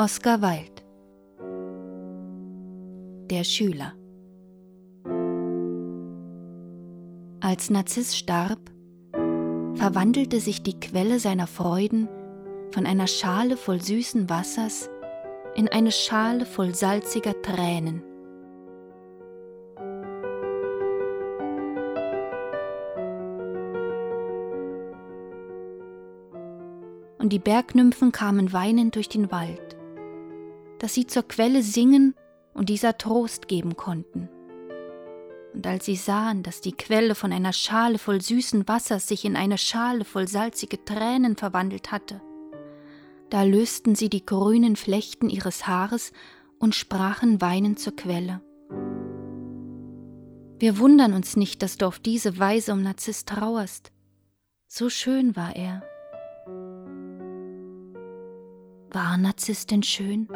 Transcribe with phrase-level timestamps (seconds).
[0.00, 0.80] Oscar Wilde.
[3.30, 3.94] Der Schüler.
[7.40, 8.60] Als Narziss starb,
[9.74, 12.08] verwandelte sich die Quelle seiner Freuden
[12.70, 14.88] von einer Schale voll süßen Wassers
[15.56, 18.04] in eine Schale voll salziger Tränen.
[27.18, 29.77] Und die Bergnymphen kamen weinend durch den Wald,
[30.78, 32.14] dass sie zur Quelle singen
[32.54, 34.28] und dieser Trost geben konnten.
[35.54, 39.36] Und als sie sahen, dass die Quelle von einer Schale voll süßen Wassers sich in
[39.36, 42.20] eine Schale voll salzige Tränen verwandelt hatte,
[43.30, 46.12] da lösten sie die grünen Flechten ihres Haares
[46.58, 48.40] und sprachen weinend zur Quelle.
[50.58, 53.92] Wir wundern uns nicht, dass du auf diese Weise um Narziss trauerst.
[54.66, 55.82] So schön war er.
[58.90, 60.28] War Narziss denn schön?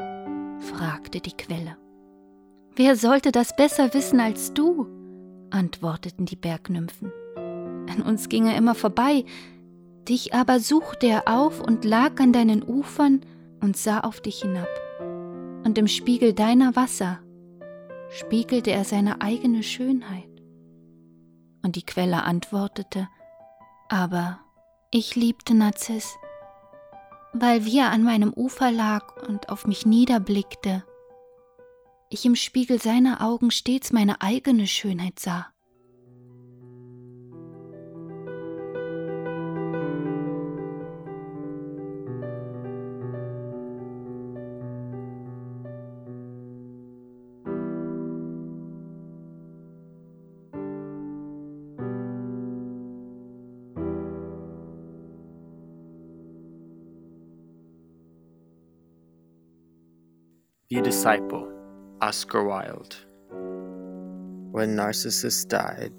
[0.62, 1.76] Fragte die Quelle.
[2.74, 4.86] Wer sollte das besser wissen als du?
[5.50, 7.12] antworteten die Bergnymphen.
[7.36, 9.24] An uns ging er immer vorbei,
[10.08, 13.20] dich aber suchte er auf und lag an deinen Ufern
[13.60, 14.68] und sah auf dich hinab.
[15.64, 17.20] Und im Spiegel deiner Wasser
[18.08, 20.28] spiegelte er seine eigene Schönheit.
[21.62, 23.08] Und die Quelle antwortete,
[23.88, 24.40] aber
[24.90, 26.16] ich liebte Narziss,
[27.32, 30.84] weil wie er an meinem Ufer lag und auf mich niederblickte,
[32.10, 35.51] ich im Spiegel seiner Augen stets meine eigene Schönheit sah.
[60.72, 61.52] The Disciple
[62.00, 62.96] Oscar Wilde.
[64.52, 65.92] When Narcissus died,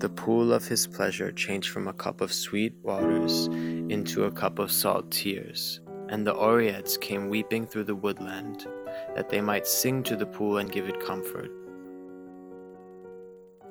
[0.00, 4.58] the pool of his pleasure changed from a cup of sweet waters into a cup
[4.58, 8.66] of salt tears, and the Oreads came weeping through the woodland,
[9.14, 11.52] that they might sing to the pool and give it comfort.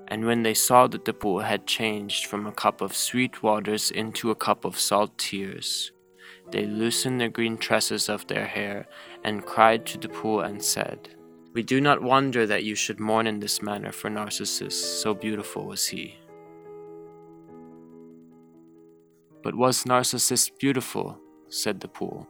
[0.07, 3.91] And when they saw that the pool had changed from a cup of sweet waters
[3.91, 5.91] into a cup of salt tears,
[6.51, 8.87] they loosened the green tresses of their hair
[9.23, 11.09] and cried to the pool and said,
[11.53, 15.65] We do not wonder that you should mourn in this manner for Narcissus, so beautiful
[15.65, 16.15] was he.
[19.43, 21.19] But was Narcissus beautiful?
[21.49, 22.27] said the pool.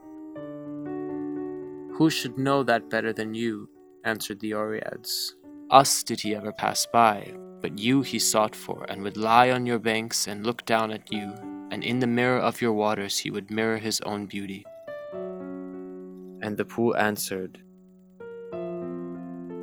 [1.97, 3.69] Who should know that better than you?
[4.05, 5.33] answered the Oreads.
[5.69, 9.65] Us did he ever pass by, but you he sought for, and would lie on
[9.65, 11.33] your banks and look down at you
[11.79, 14.65] and in the mirror of your waters he would mirror his own beauty.
[15.13, 17.57] And the pool answered,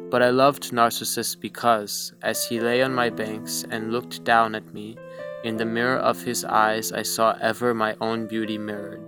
[0.08, 4.72] But I loved Narcissus because, as he lay on my banks and looked down at
[4.72, 4.96] me,
[5.44, 9.04] in the mirror of his eyes I saw ever my own beauty mirrored.